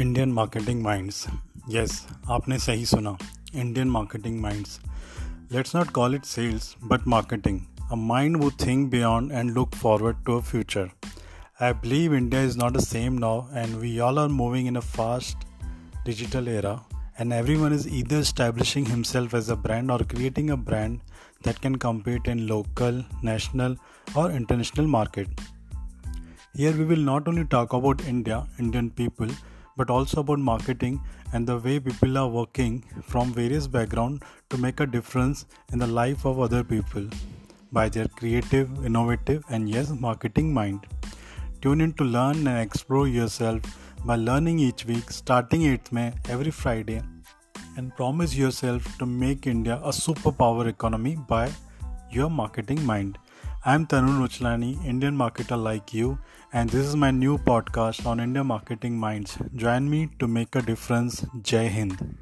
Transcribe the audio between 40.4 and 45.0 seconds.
mind. Tune in to learn and explore yourself by learning each